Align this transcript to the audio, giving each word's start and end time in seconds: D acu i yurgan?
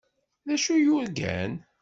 D 0.45 0.47
acu 0.55 0.71
i 0.75 0.83
yurgan? 0.85 1.53